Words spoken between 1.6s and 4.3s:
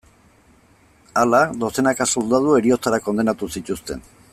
dozenaka soldadu heriotzara kondenatu zituzten.